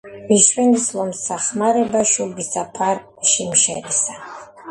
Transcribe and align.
ვის 0.27 0.45
ჰშვენის,- 0.45 0.85
ლომსა,- 0.99 1.35
ხმარება 1.43 2.01
შუბისა, 2.13 2.65
ფარ-შიმშერისა, 2.79 4.19